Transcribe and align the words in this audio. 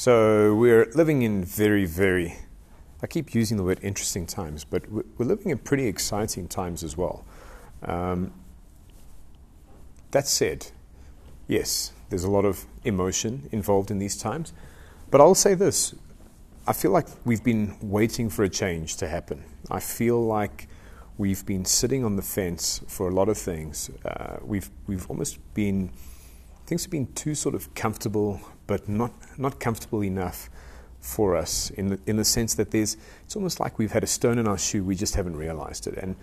So 0.00 0.54
we're 0.54 0.86
living 0.94 1.20
in 1.20 1.44
very, 1.44 1.84
very, 1.84 2.38
I 3.02 3.06
keep 3.06 3.34
using 3.34 3.58
the 3.58 3.62
word 3.62 3.80
interesting 3.82 4.26
times, 4.26 4.64
but 4.64 4.90
we're 4.90 5.04
living 5.18 5.50
in 5.50 5.58
pretty 5.58 5.88
exciting 5.88 6.48
times 6.48 6.82
as 6.82 6.96
well. 6.96 7.22
Um, 7.82 8.32
that 10.12 10.26
said, 10.26 10.68
yes, 11.48 11.92
there's 12.08 12.24
a 12.24 12.30
lot 12.30 12.46
of 12.46 12.64
emotion 12.82 13.50
involved 13.52 13.90
in 13.90 13.98
these 13.98 14.16
times. 14.16 14.54
But 15.10 15.20
I'll 15.20 15.34
say 15.34 15.52
this 15.52 15.94
I 16.66 16.72
feel 16.72 16.92
like 16.92 17.06
we've 17.26 17.44
been 17.44 17.76
waiting 17.82 18.30
for 18.30 18.42
a 18.42 18.48
change 18.48 18.96
to 18.96 19.06
happen. 19.06 19.44
I 19.70 19.80
feel 19.80 20.24
like 20.24 20.66
we've 21.18 21.44
been 21.44 21.66
sitting 21.66 22.06
on 22.06 22.16
the 22.16 22.22
fence 22.22 22.80
for 22.88 23.10
a 23.10 23.12
lot 23.12 23.28
of 23.28 23.36
things. 23.36 23.90
Uh, 24.02 24.38
we've, 24.40 24.70
we've 24.86 25.06
almost 25.10 25.36
been, 25.52 25.92
things 26.70 26.84
have 26.84 26.90
been 26.92 27.12
too 27.14 27.34
sort 27.34 27.56
of 27.56 27.74
comfortable, 27.74 28.40
but 28.68 28.88
not, 28.88 29.12
not 29.36 29.58
comfortable 29.58 30.04
enough 30.04 30.48
for 31.00 31.34
us 31.34 31.70
in 31.70 31.88
the, 31.88 31.98
in 32.06 32.16
the 32.16 32.24
sense 32.24 32.54
that 32.54 32.70
there's, 32.70 32.96
it's 33.24 33.34
almost 33.34 33.58
like 33.58 33.76
we've 33.76 33.90
had 33.90 34.04
a 34.04 34.06
stone 34.06 34.38
in 34.38 34.46
our 34.46 34.56
shoe, 34.56 34.84
we 34.84 34.94
just 34.94 35.16
haven't 35.16 35.34
realized 35.34 35.88
it. 35.88 35.94
And 35.98 36.14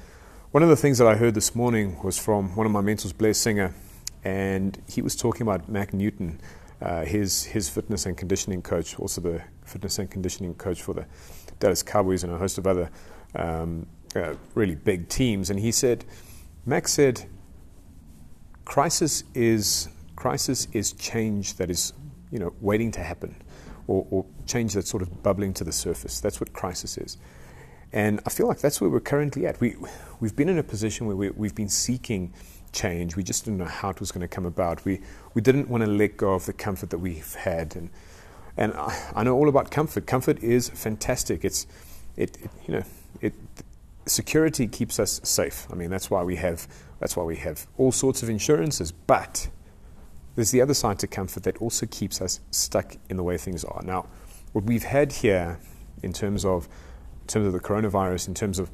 one 0.51 0.63
of 0.63 0.69
the 0.69 0.77
things 0.77 0.99
that 0.99 1.07
I 1.07 1.15
heard 1.15 1.33
this 1.33 1.53
morning 1.53 2.01
was 2.01 2.17
from 2.17 2.55
one 2.55 2.65
of 2.65 2.71
my 2.71 2.79
mentors, 2.79 3.11
Blair 3.11 3.33
Singer, 3.33 3.75
and 4.23 4.81
he 4.87 5.01
was 5.01 5.17
talking 5.17 5.41
about 5.41 5.67
Mack 5.67 5.93
Newton, 5.93 6.39
uh, 6.81 7.03
his, 7.03 7.43
his 7.43 7.67
fitness 7.67 8.05
and 8.05 8.15
conditioning 8.15 8.61
coach, 8.61 8.97
also 8.97 9.19
the 9.19 9.41
fitness 9.65 9.99
and 9.99 10.09
conditioning 10.09 10.53
coach 10.53 10.81
for 10.81 10.93
the 10.93 11.05
Dallas 11.59 11.83
Cowboys 11.83 12.23
and 12.23 12.31
a 12.31 12.37
host 12.37 12.57
of 12.57 12.65
other 12.65 12.89
um, 13.35 13.85
uh, 14.15 14.35
really 14.55 14.75
big 14.75 15.09
teams. 15.09 15.49
And 15.49 15.59
he 15.59 15.73
said, 15.73 16.05
Mack 16.65 16.87
said, 16.87 17.25
crisis 18.63 19.25
is, 19.33 19.89
crisis 20.17 20.67
is 20.73 20.91
change 20.91 21.53
that 21.53 21.69
is 21.69 21.93
you 22.31 22.39
know, 22.39 22.53
waiting 22.59 22.91
to 22.91 22.99
happen, 23.01 23.41
or, 23.87 24.05
or 24.11 24.25
change 24.45 24.73
that's 24.73 24.89
sort 24.89 25.01
of 25.01 25.23
bubbling 25.23 25.53
to 25.53 25.63
the 25.63 25.71
surface. 25.71 26.19
That's 26.19 26.41
what 26.41 26.51
crisis 26.51 26.97
is. 26.97 27.17
And 27.93 28.19
I 28.25 28.29
feel 28.29 28.47
like 28.47 28.59
that's 28.59 28.81
where 28.81 28.89
we're 28.89 28.99
currently 28.99 29.47
at. 29.47 29.61
We, 29.61 29.75
we've 30.19 30.35
been 30.35 30.49
in 30.49 30.57
a 30.57 30.63
position 30.63 31.07
where 31.07 31.15
we, 31.15 31.29
we've 31.29 31.55
been 31.55 31.69
seeking 31.69 32.33
change. 32.73 33.15
We 33.15 33.23
just 33.23 33.45
didn't 33.45 33.59
know 33.59 33.65
how 33.65 33.89
it 33.91 34.01
was 34.01 34.11
going 34.11 34.21
to 34.21 34.27
come 34.27 34.45
about. 34.45 34.83
We, 34.83 34.99
we 35.33 35.41
didn't 35.41 35.69
want 35.69 35.85
to 35.85 35.89
let 35.89 36.17
go 36.17 36.33
of 36.33 36.45
the 36.45 36.53
comfort 36.53 36.89
that 36.89 36.97
we've 36.97 37.33
had. 37.35 37.77
And, 37.77 37.89
and 38.57 38.73
I, 38.73 39.11
I 39.15 39.23
know 39.23 39.35
all 39.35 39.47
about 39.47 39.71
comfort. 39.71 40.05
Comfort 40.05 40.43
is 40.43 40.67
fantastic. 40.67 41.45
It's, 41.45 41.65
it, 42.17 42.37
it, 42.43 42.51
you 42.67 42.73
know, 42.73 42.83
it, 43.21 43.33
security 44.05 44.67
keeps 44.67 44.99
us 44.99 45.21
safe. 45.23 45.65
I 45.71 45.75
mean, 45.75 45.89
that's 45.89 46.09
why 46.09 46.23
we 46.23 46.35
have, 46.35 46.67
that's 46.99 47.15
why 47.15 47.23
we 47.23 47.37
have 47.37 47.67
all 47.77 47.93
sorts 47.93 48.21
of 48.21 48.29
insurances. 48.29 48.91
But 48.91 49.47
there's 50.37 50.51
the 50.51 50.61
other 50.61 50.75
side 50.75 50.99
to 50.99 51.07
comfort 51.07 51.41
that 51.41 51.57
also 51.57 51.87
keeps 51.87 52.21
us 52.21 52.39
stuck 52.51 52.95
in 53.09 53.17
the 53.17 53.23
way 53.23 53.37
things 53.37 53.63
are. 53.63 53.81
Now, 53.83 54.05
what 54.53 54.65
we've 54.65 54.83
had 54.83 55.11
here 55.11 55.59
in 56.03 56.13
terms 56.13 56.45
of, 56.45 56.65
in 57.21 57.27
terms 57.27 57.47
of 57.47 57.53
the 57.53 57.59
coronavirus, 57.59 58.27
in 58.27 58.35
terms 58.35 58.59
of 58.59 58.69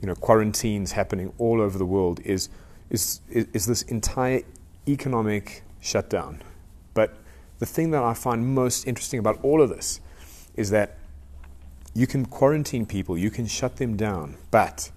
you 0.00 0.06
know, 0.06 0.14
quarantines 0.14 0.92
happening 0.92 1.32
all 1.38 1.60
over 1.60 1.76
the 1.76 1.84
world, 1.84 2.20
is, 2.24 2.50
is, 2.88 3.20
is 3.28 3.66
this 3.66 3.82
entire 3.82 4.42
economic 4.86 5.64
shutdown. 5.80 6.40
But 6.94 7.16
the 7.58 7.66
thing 7.66 7.90
that 7.90 8.04
I 8.04 8.14
find 8.14 8.54
most 8.54 8.86
interesting 8.86 9.18
about 9.18 9.40
all 9.42 9.60
of 9.60 9.70
this 9.70 10.00
is 10.54 10.70
that 10.70 10.98
you 11.94 12.06
can 12.06 12.26
quarantine 12.26 12.86
people, 12.86 13.18
you 13.18 13.32
can 13.32 13.46
shut 13.46 13.78
them 13.78 13.96
down, 13.96 14.36
but 14.52 14.92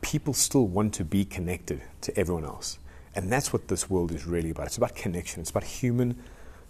people 0.00 0.32
still 0.32 0.66
want 0.66 0.94
to 0.94 1.04
be 1.04 1.26
connected 1.26 1.82
to 2.00 2.18
everyone 2.18 2.46
else. 2.46 2.78
And 3.14 3.30
that's 3.30 3.52
what 3.52 3.68
this 3.68 3.90
world 3.90 4.12
is 4.12 4.26
really 4.26 4.50
about. 4.50 4.66
It's 4.66 4.76
about 4.76 4.94
connection, 4.94 5.40
it's 5.40 5.50
about 5.50 5.64
human 5.64 6.16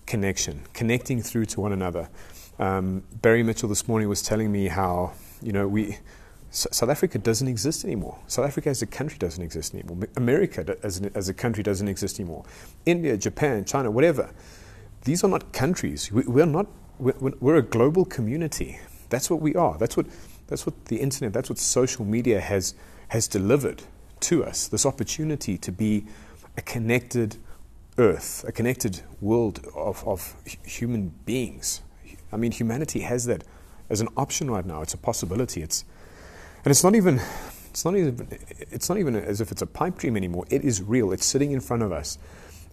connection, 0.06 0.62
connecting 0.72 1.22
through 1.22 1.46
to 1.46 1.60
one 1.60 1.72
another. 1.72 2.08
Um, 2.58 3.02
Barry 3.22 3.42
Mitchell 3.42 3.68
this 3.68 3.88
morning 3.88 4.08
was 4.08 4.22
telling 4.22 4.50
me 4.50 4.68
how, 4.68 5.12
you 5.42 5.52
know, 5.52 5.66
we. 5.68 5.98
South 6.52 6.90
Africa 6.90 7.16
doesn't 7.16 7.46
exist 7.46 7.84
anymore. 7.84 8.18
South 8.26 8.44
Africa 8.44 8.70
as 8.70 8.82
a 8.82 8.86
country 8.86 9.16
doesn't 9.18 9.42
exist 9.42 9.72
anymore. 9.72 10.08
America 10.16 10.76
as, 10.82 10.98
an, 10.98 11.08
as 11.14 11.28
a 11.28 11.34
country 11.34 11.62
doesn't 11.62 11.86
exist 11.86 12.18
anymore. 12.18 12.44
India, 12.84 13.16
Japan, 13.16 13.64
China, 13.64 13.88
whatever. 13.88 14.34
These 15.04 15.22
are 15.22 15.28
not 15.28 15.52
countries. 15.52 16.10
We, 16.10 16.24
we're 16.24 16.46
not. 16.46 16.66
We're, 16.98 17.34
we're 17.40 17.56
a 17.56 17.62
global 17.62 18.04
community. 18.04 18.80
That's 19.10 19.30
what 19.30 19.40
we 19.40 19.54
are. 19.54 19.78
That's 19.78 19.96
what. 19.96 20.06
That's 20.48 20.66
what 20.66 20.86
the 20.86 20.96
internet. 20.96 21.32
That's 21.32 21.48
what 21.48 21.58
social 21.58 22.04
media 22.04 22.40
has 22.40 22.74
has 23.08 23.28
delivered 23.28 23.84
to 24.20 24.44
us. 24.44 24.66
This 24.66 24.84
opportunity 24.84 25.56
to 25.58 25.70
be 25.70 26.04
a 26.56 26.62
connected 26.62 27.36
earth, 27.98 28.44
a 28.46 28.52
connected 28.52 29.02
world 29.20 29.66
of, 29.74 30.06
of 30.06 30.34
human 30.64 31.12
beings. 31.26 31.82
I 32.32 32.36
mean, 32.36 32.52
humanity 32.52 33.00
has 33.00 33.26
that 33.26 33.44
as 33.88 34.00
an 34.00 34.08
option 34.16 34.50
right 34.50 34.64
now. 34.64 34.82
It's 34.82 34.94
a 34.94 34.98
possibility. 34.98 35.62
It's, 35.62 35.84
and 36.64 36.70
it's 36.70 36.84
not 36.84 36.94
even, 36.94 37.20
it's 37.70 37.84
not 37.84 37.96
even, 37.96 38.26
it's 38.70 38.88
not 38.88 38.98
even 38.98 39.16
as 39.16 39.40
if 39.40 39.52
it's 39.52 39.62
a 39.62 39.66
pipe 39.66 39.98
dream 39.98 40.16
anymore. 40.16 40.44
It 40.50 40.64
is 40.64 40.82
real. 40.82 41.12
It's 41.12 41.26
sitting 41.26 41.52
in 41.52 41.60
front 41.60 41.82
of 41.82 41.92
us, 41.92 42.18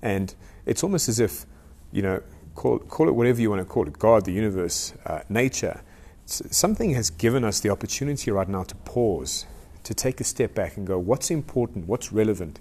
and 0.02 0.34
it's 0.66 0.84
almost 0.84 1.10
as 1.10 1.20
if, 1.20 1.46
you 1.92 2.02
know, 2.02 2.22
call, 2.56 2.80
call 2.80 3.08
it 3.08 3.16
whatever 3.16 3.42
you 3.42 3.50
want 3.50 3.62
to 3.62 3.66
call 3.66 3.88
it, 3.88 3.98
God, 3.98 4.26
the 4.26 4.32
universe, 4.34 4.94
uh, 5.06 5.22
nature. 5.30 5.82
something 6.26 6.94
has 6.94 7.10
given 7.10 7.44
us 7.44 7.62
the 7.62 7.70
opportunity 7.70 8.32
right 8.32 8.50
now 8.50 8.64
to 8.64 8.76
pause, 8.76 9.46
to 9.84 9.94
take 9.94 10.20
a 10.20 10.24
step 10.24 10.54
back 10.54 10.78
and 10.78 10.86
go, 10.86 11.00
what's 11.00 11.32
important, 11.32 11.88
what's 11.88 12.12
relevant, 12.12 12.60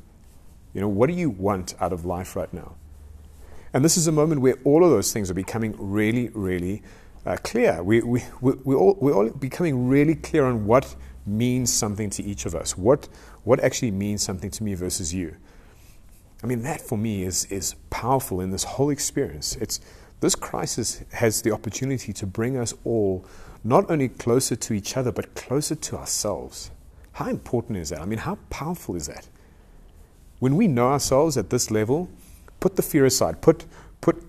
you 0.74 0.80
know, 0.80 0.88
what 0.88 1.08
do 1.08 1.14
you 1.14 1.30
want 1.30 1.74
out 1.80 1.92
of 1.92 2.04
life 2.04 2.36
right 2.36 2.52
now? 2.52 2.74
And 3.72 3.84
this 3.84 3.96
is 3.96 4.06
a 4.06 4.12
moment 4.12 4.40
where 4.40 4.56
all 4.64 4.84
of 4.84 4.90
those 4.90 5.12
things 5.12 5.30
are 5.30 5.34
becoming 5.34 5.74
really, 5.78 6.30
really 6.34 6.82
uh, 7.24 7.36
clear. 7.42 7.82
We, 7.82 8.00
we, 8.02 8.24
we, 8.40 8.52
we 8.64 8.74
all, 8.74 8.96
we're 9.00 9.14
all 9.14 9.28
becoming 9.30 9.88
really 9.88 10.14
clear 10.14 10.44
on 10.44 10.66
what 10.66 10.94
means 11.26 11.72
something 11.72 12.08
to 12.10 12.22
each 12.22 12.46
of 12.46 12.54
us, 12.54 12.76
what, 12.76 13.08
what 13.44 13.60
actually 13.60 13.90
means 13.90 14.22
something 14.22 14.50
to 14.50 14.62
me 14.62 14.74
versus 14.74 15.12
you. 15.12 15.36
I 16.42 16.46
mean, 16.46 16.62
that 16.62 16.80
for 16.80 16.96
me 16.96 17.24
is, 17.24 17.44
is 17.46 17.74
powerful 17.90 18.40
in 18.40 18.50
this 18.50 18.64
whole 18.64 18.90
experience. 18.90 19.56
It's, 19.56 19.80
this 20.20 20.34
crisis 20.34 21.02
has 21.12 21.42
the 21.42 21.52
opportunity 21.52 22.12
to 22.12 22.26
bring 22.26 22.56
us 22.56 22.74
all 22.84 23.24
not 23.64 23.90
only 23.90 24.08
closer 24.08 24.54
to 24.54 24.74
each 24.74 24.96
other, 24.96 25.10
but 25.10 25.34
closer 25.34 25.74
to 25.74 25.96
ourselves. 25.96 26.70
How 27.12 27.28
important 27.28 27.78
is 27.78 27.88
that? 27.90 28.00
I 28.00 28.04
mean, 28.04 28.20
how 28.20 28.38
powerful 28.48 28.94
is 28.94 29.06
that? 29.06 29.28
When 30.38 30.56
we 30.56 30.66
know 30.68 30.88
ourselves 30.88 31.36
at 31.36 31.50
this 31.50 31.70
level, 31.70 32.08
put 32.60 32.76
the 32.76 32.82
fear 32.82 33.04
aside. 33.04 33.40
Put, 33.40 33.64
put, 34.00 34.22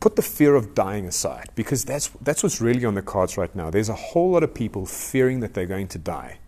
put 0.00 0.16
the 0.16 0.22
fear 0.22 0.54
of 0.54 0.74
dying 0.74 1.06
aside 1.06 1.50
because 1.54 1.84
that's, 1.84 2.08
that's 2.20 2.42
what's 2.42 2.60
really 2.60 2.84
on 2.84 2.94
the 2.94 3.02
cards 3.02 3.36
right 3.36 3.54
now. 3.54 3.70
There's 3.70 3.88
a 3.88 3.94
whole 3.94 4.30
lot 4.30 4.42
of 4.42 4.54
people 4.54 4.86
fearing 4.86 5.40
that 5.40 5.54
they're 5.54 5.66
going 5.66 5.88
to 5.88 5.98
die. 5.98 6.38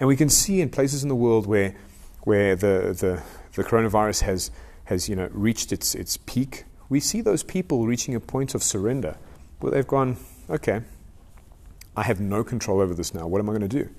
And 0.00 0.08
we 0.08 0.16
can 0.16 0.28
see 0.28 0.60
in 0.60 0.70
places 0.70 1.02
in 1.02 1.08
the 1.08 1.16
world 1.16 1.46
where, 1.46 1.74
where 2.22 2.56
the, 2.56 2.96
the, 2.98 3.22
the 3.54 3.68
coronavirus 3.68 4.22
has, 4.22 4.50
has 4.84 5.08
you 5.08 5.16
know, 5.16 5.28
reached 5.32 5.72
its, 5.72 5.94
its 5.94 6.16
peak, 6.16 6.64
we 6.88 7.00
see 7.00 7.20
those 7.20 7.42
people 7.42 7.86
reaching 7.86 8.14
a 8.14 8.20
point 8.20 8.54
of 8.54 8.62
surrender 8.62 9.18
where 9.60 9.72
they've 9.72 9.86
gone, 9.86 10.16
okay, 10.48 10.82
I 11.96 12.04
have 12.04 12.20
no 12.20 12.44
control 12.44 12.80
over 12.80 12.94
this 12.94 13.12
now. 13.12 13.26
What 13.26 13.40
am 13.40 13.50
I 13.50 13.52
going 13.52 13.68
to 13.68 13.84
do? 13.84 13.90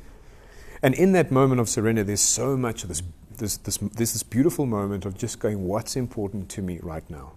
And 0.82 0.96
in 0.96 1.12
that 1.12 1.32
moment 1.32 1.60
of 1.60 1.68
surrender, 1.68 2.04
there's 2.04 2.22
so 2.22 2.56
much 2.56 2.84
of 2.84 2.90
this 2.90 3.04
this, 3.40 3.58
this, 3.58 3.78
this, 3.78 4.14
this 4.14 4.24
beautiful 4.24 4.66
moment 4.66 5.06
of 5.06 5.18
just 5.18 5.40
going, 5.40 5.66
what's 5.66 5.96
important 5.96 6.50
to 6.50 6.62
me 6.62 6.80
right 6.82 7.08
now? 7.10 7.34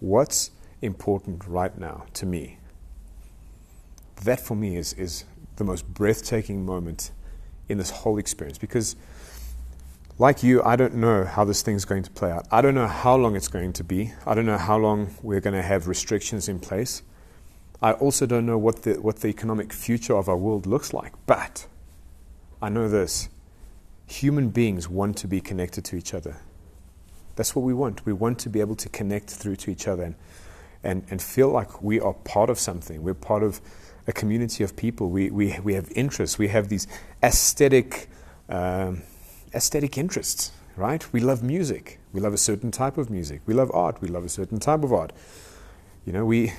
What's 0.00 0.50
important 0.80 1.46
right 1.46 1.76
now 1.76 2.06
to 2.14 2.26
me? 2.26 2.58
That 4.24 4.40
for 4.40 4.54
me 4.54 4.76
is, 4.76 4.92
is 4.94 5.24
the 5.56 5.64
most 5.64 5.86
breathtaking 5.92 6.64
moment 6.64 7.10
in 7.68 7.78
this 7.78 7.90
whole 7.90 8.18
experience 8.18 8.58
because, 8.58 8.96
like 10.18 10.42
you, 10.42 10.62
I 10.62 10.76
don't 10.76 10.94
know 10.94 11.24
how 11.24 11.44
this 11.44 11.62
thing's 11.62 11.84
going 11.84 12.02
to 12.04 12.10
play 12.10 12.30
out. 12.30 12.46
I 12.50 12.60
don't 12.60 12.74
know 12.74 12.88
how 12.88 13.16
long 13.16 13.36
it's 13.36 13.48
going 13.48 13.72
to 13.74 13.84
be. 13.84 14.12
I 14.26 14.34
don't 14.34 14.46
know 14.46 14.58
how 14.58 14.78
long 14.78 15.14
we're 15.22 15.40
going 15.40 15.54
to 15.54 15.62
have 15.62 15.88
restrictions 15.88 16.48
in 16.48 16.60
place. 16.60 17.02
I 17.80 17.92
also 17.92 18.26
don't 18.26 18.46
know 18.46 18.58
what 18.58 18.82
the, 18.82 19.00
what 19.00 19.16
the 19.16 19.28
economic 19.28 19.72
future 19.72 20.16
of 20.16 20.28
our 20.28 20.36
world 20.36 20.66
looks 20.66 20.92
like. 20.92 21.12
But 21.26 21.66
I 22.60 22.68
know 22.68 22.88
this 22.88 23.28
human 24.12 24.50
beings 24.50 24.88
want 24.88 25.16
to 25.18 25.26
be 25.26 25.40
connected 25.40 25.84
to 25.86 25.96
each 25.96 26.14
other. 26.14 26.36
That's 27.36 27.56
what 27.56 27.64
we 27.64 27.72
want. 27.72 28.04
We 28.04 28.12
want 28.12 28.38
to 28.40 28.50
be 28.50 28.60
able 28.60 28.76
to 28.76 28.88
connect 28.88 29.30
through 29.30 29.56
to 29.56 29.70
each 29.70 29.88
other 29.88 30.02
and, 30.02 30.14
and, 30.84 31.04
and 31.10 31.20
feel 31.22 31.48
like 31.48 31.82
we 31.82 31.98
are 31.98 32.12
part 32.12 32.50
of 32.50 32.58
something. 32.58 33.02
We're 33.02 33.14
part 33.14 33.42
of 33.42 33.60
a 34.06 34.12
community 34.12 34.64
of 34.64 34.76
people. 34.76 35.08
We, 35.08 35.30
we, 35.30 35.58
we 35.60 35.74
have 35.74 35.90
interests. 35.94 36.38
We 36.38 36.48
have 36.48 36.68
these 36.68 36.86
aesthetic, 37.22 38.08
um, 38.48 39.02
aesthetic 39.54 39.96
interests, 39.96 40.52
right? 40.76 41.10
We 41.12 41.20
love 41.20 41.42
music. 41.42 41.98
We 42.12 42.20
love 42.20 42.34
a 42.34 42.38
certain 42.38 42.70
type 42.70 42.98
of 42.98 43.08
music. 43.08 43.40
We 43.46 43.54
love 43.54 43.70
art. 43.72 44.02
We 44.02 44.08
love 44.08 44.24
a 44.24 44.28
certain 44.28 44.60
type 44.60 44.82
of 44.82 44.92
art. 44.92 45.12
You 46.04 46.12
know, 46.12 46.26
we, 46.26 46.52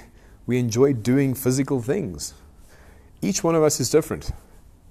we 0.47 0.57
enjoy 0.57 0.93
doing 0.93 1.35
physical 1.35 1.81
things. 1.81 2.33
Each 3.21 3.43
one 3.43 3.55
of 3.55 3.61
us 3.61 3.79
is 3.79 3.89
different. 3.89 4.31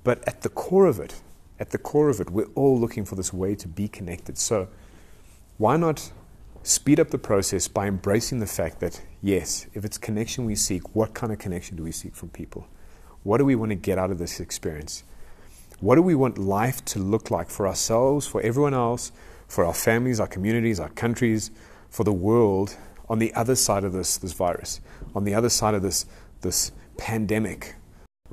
But 0.04 0.26
at 0.28 0.42
the 0.42 0.48
core 0.48 0.86
of 0.86 1.00
it, 1.00 1.20
at 1.62 1.70
the 1.70 1.78
core 1.78 2.08
of 2.08 2.20
it, 2.20 2.28
we're 2.28 2.50
all 2.56 2.76
looking 2.76 3.04
for 3.04 3.14
this 3.14 3.32
way 3.32 3.54
to 3.54 3.68
be 3.68 3.86
connected. 3.86 4.36
So, 4.36 4.66
why 5.58 5.76
not 5.76 6.10
speed 6.64 6.98
up 6.98 7.10
the 7.10 7.18
process 7.18 7.68
by 7.68 7.86
embracing 7.86 8.40
the 8.40 8.48
fact 8.48 8.80
that, 8.80 9.00
yes, 9.22 9.66
if 9.72 9.84
it's 9.84 9.96
connection 9.96 10.44
we 10.44 10.56
seek, 10.56 10.96
what 10.96 11.14
kind 11.14 11.32
of 11.32 11.38
connection 11.38 11.76
do 11.76 11.84
we 11.84 11.92
seek 11.92 12.16
from 12.16 12.30
people? 12.30 12.66
What 13.22 13.38
do 13.38 13.44
we 13.44 13.54
want 13.54 13.70
to 13.70 13.76
get 13.76 13.96
out 13.96 14.10
of 14.10 14.18
this 14.18 14.40
experience? 14.40 15.04
What 15.78 15.94
do 15.94 16.02
we 16.02 16.16
want 16.16 16.36
life 16.36 16.84
to 16.86 16.98
look 16.98 17.30
like 17.30 17.48
for 17.48 17.68
ourselves, 17.68 18.26
for 18.26 18.40
everyone 18.40 18.74
else, 18.74 19.12
for 19.46 19.64
our 19.64 19.72
families, 19.72 20.18
our 20.18 20.26
communities, 20.26 20.80
our 20.80 20.88
countries, 20.88 21.52
for 21.90 22.02
the 22.02 22.12
world 22.12 22.76
on 23.08 23.20
the 23.20 23.32
other 23.34 23.54
side 23.54 23.84
of 23.84 23.92
this, 23.92 24.16
this 24.16 24.32
virus, 24.32 24.80
on 25.14 25.22
the 25.22 25.34
other 25.34 25.48
side 25.48 25.74
of 25.74 25.82
this, 25.82 26.06
this 26.40 26.72
pandemic, 26.98 27.76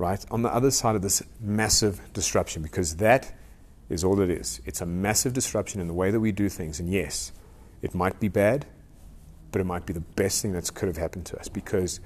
right? 0.00 0.24
On 0.30 0.40
the 0.40 0.52
other 0.52 0.70
side 0.70 0.96
of 0.96 1.02
this 1.02 1.22
massive 1.40 2.00
disruption, 2.14 2.62
because 2.62 2.96
that 2.96 3.32
is 3.90 4.02
all 4.02 4.18
it 4.20 4.30
is. 4.30 4.60
It's 4.64 4.80
a 4.80 4.86
massive 4.86 5.34
disruption 5.34 5.80
in 5.80 5.88
the 5.88 5.92
way 5.92 6.10
that 6.10 6.20
we 6.20 6.32
do 6.32 6.48
things. 6.48 6.80
And 6.80 6.90
yes, 6.90 7.32
it 7.82 7.94
might 7.94 8.18
be 8.18 8.28
bad, 8.28 8.64
but 9.52 9.60
it 9.60 9.64
might 9.64 9.84
be 9.84 9.92
the 9.92 10.00
best 10.00 10.40
thing 10.40 10.52
that 10.52 10.72
could 10.74 10.86
have 10.86 10.96
happened 10.96 11.26
to 11.26 11.38
us 11.38 11.48
because 11.48 12.00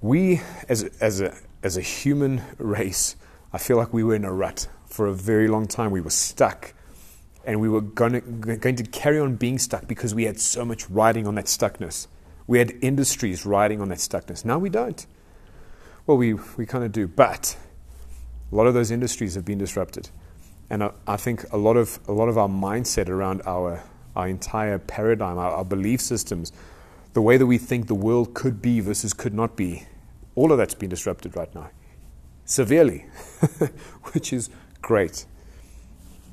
we, 0.00 0.40
as, 0.68 0.84
as, 1.00 1.20
a, 1.20 1.36
as 1.64 1.76
a 1.76 1.80
human 1.80 2.40
race, 2.58 3.16
I 3.52 3.58
feel 3.58 3.76
like 3.76 3.92
we 3.92 4.04
were 4.04 4.14
in 4.14 4.24
a 4.24 4.32
rut 4.32 4.68
for 4.86 5.08
a 5.08 5.12
very 5.12 5.48
long 5.48 5.66
time. 5.66 5.90
We 5.90 6.00
were 6.00 6.10
stuck. 6.10 6.72
And 7.44 7.60
we 7.60 7.68
were 7.68 7.80
going 7.80 8.12
to, 8.12 8.20
going 8.20 8.76
to 8.76 8.84
carry 8.84 9.18
on 9.18 9.36
being 9.36 9.58
stuck 9.58 9.86
because 9.88 10.14
we 10.14 10.24
had 10.24 10.38
so 10.38 10.64
much 10.64 10.88
riding 10.90 11.26
on 11.26 11.36
that 11.36 11.46
stuckness. 11.46 12.06
We 12.46 12.58
had 12.58 12.72
industries 12.80 13.44
riding 13.46 13.80
on 13.80 13.88
that 13.88 13.98
stuckness. 13.98 14.44
Now 14.44 14.58
we 14.58 14.68
don't. 14.68 15.04
Well, 16.06 16.16
we, 16.16 16.34
we 16.56 16.66
kind 16.66 16.84
of 16.84 16.92
do. 16.92 17.08
But 17.08 17.56
a 18.50 18.54
lot 18.54 18.66
of 18.66 18.74
those 18.74 18.90
industries 18.90 19.34
have 19.34 19.44
been 19.44 19.58
disrupted. 19.58 20.10
And 20.70 20.84
I, 20.84 20.90
I 21.06 21.16
think 21.16 21.44
a 21.52 21.56
lot, 21.56 21.76
of, 21.76 21.98
a 22.08 22.12
lot 22.12 22.28
of 22.28 22.38
our 22.38 22.48
mindset 22.48 23.08
around 23.08 23.42
our, 23.46 23.82
our 24.14 24.28
entire 24.28 24.78
paradigm, 24.78 25.38
our, 25.38 25.50
our 25.50 25.64
belief 25.64 26.00
systems, 26.00 26.52
the 27.12 27.22
way 27.22 27.36
that 27.36 27.46
we 27.46 27.58
think 27.58 27.86
the 27.86 27.94
world 27.94 28.34
could 28.34 28.60
be 28.60 28.80
versus 28.80 29.12
could 29.12 29.34
not 29.34 29.56
be, 29.56 29.86
all 30.34 30.52
of 30.52 30.58
that's 30.58 30.74
been 30.74 30.90
disrupted 30.90 31.36
right 31.36 31.52
now 31.54 31.70
severely, 32.46 33.04
which 34.12 34.32
is 34.32 34.48
great. 34.80 35.26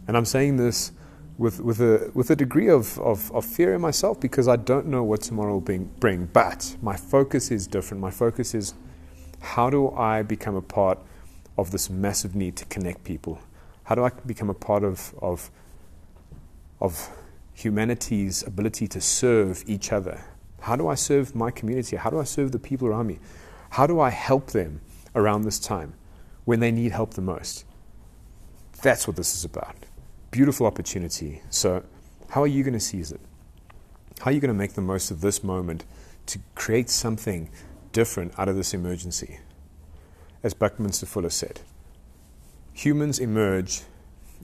And 0.07 0.15
I'm 0.15 0.25
saying 0.25 0.57
this 0.57 0.91
with, 1.37 1.59
with, 1.59 1.81
a, 1.81 2.11
with 2.13 2.29
a 2.29 2.35
degree 2.35 2.69
of, 2.69 2.97
of, 2.99 3.31
of 3.31 3.43
fear 3.43 3.73
in 3.73 3.81
myself 3.81 4.21
because 4.21 4.47
I 4.47 4.55
don't 4.55 4.85
know 4.85 5.03
what 5.03 5.21
tomorrow 5.21 5.53
will 5.53 5.61
bring, 5.61 5.85
bring. 5.99 6.27
But 6.27 6.77
my 6.81 6.95
focus 6.95 7.51
is 7.51 7.67
different. 7.67 7.99
My 7.99 8.11
focus 8.11 8.53
is 8.53 8.75
how 9.43 9.69
do 9.69 9.91
I 9.91 10.23
become 10.23 10.55
a 10.55 10.61
part 10.61 10.97
of 11.57 11.71
this 11.71 11.89
massive 11.89 12.33
need 12.33 12.55
to 12.55 12.65
connect 12.65 13.03
people? 13.03 13.39
How 13.83 13.93
do 13.93 14.05
I 14.05 14.11
become 14.25 14.49
a 14.49 14.53
part 14.53 14.85
of, 14.85 15.13
of, 15.21 15.51
of 16.79 17.09
humanity's 17.53 18.41
ability 18.43 18.87
to 18.87 19.01
serve 19.01 19.63
each 19.67 19.91
other? 19.91 20.23
How 20.61 20.77
do 20.77 20.87
I 20.87 20.95
serve 20.95 21.35
my 21.35 21.51
community? 21.51 21.97
How 21.97 22.09
do 22.09 22.19
I 22.19 22.23
serve 22.23 22.53
the 22.53 22.57
people 22.57 22.87
around 22.87 23.07
me? 23.07 23.19
How 23.71 23.85
do 23.85 23.99
I 23.99 24.11
help 24.11 24.51
them 24.51 24.79
around 25.13 25.41
this 25.41 25.59
time 25.59 25.93
when 26.45 26.61
they 26.61 26.71
need 26.71 26.93
help 26.93 27.13
the 27.13 27.21
most? 27.21 27.65
That's 28.81 29.07
what 29.07 29.17
this 29.17 29.35
is 29.35 29.43
about. 29.43 29.75
Beautiful 30.31 30.65
opportunity. 30.65 31.41
So, 31.49 31.83
how 32.29 32.41
are 32.41 32.47
you 32.47 32.63
going 32.63 32.73
to 32.73 32.79
seize 32.79 33.11
it? 33.11 33.19
How 34.19 34.31
are 34.31 34.33
you 34.33 34.39
going 34.39 34.49
to 34.49 34.57
make 34.57 34.73
the 34.73 34.81
most 34.81 35.11
of 35.11 35.19
this 35.19 35.43
moment 35.43 35.83
to 36.27 36.39
create 36.55 36.89
something 36.89 37.49
different 37.93 38.37
out 38.37 38.49
of 38.49 38.57
this 38.57 38.73
emergency? 38.73 39.39
As 40.43 40.53
Buckminster 40.53 41.05
Fuller 41.05 41.29
said, 41.29 41.61
humans 42.73 43.19
emerge 43.19 43.83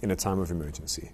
in 0.01 0.11
a 0.11 0.15
time 0.15 0.39
of 0.39 0.49
emergency. 0.49 1.11